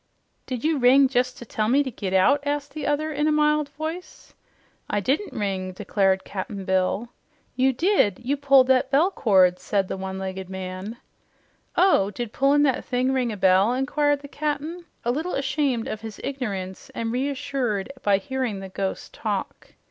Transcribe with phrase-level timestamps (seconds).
[0.47, 3.31] "Did you ring jes' to tell me to git out?" asked the other in a
[3.31, 4.33] mild voice.
[4.89, 7.09] "I I didn't ring," declared Cap'n Bill.
[7.55, 8.19] "You did.
[8.25, 11.29] You pulled that bell cord," said the one legged (one or more lines missing here
[11.35, 15.11] in this edition) "Oh, did pullin' that thing ring a bell?" inquired the Cap'n, a
[15.11, 19.73] little ashamed of his ignorance and reassured by hearing the "ghost" talk.